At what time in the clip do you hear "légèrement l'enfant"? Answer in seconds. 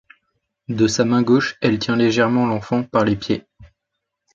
1.95-2.81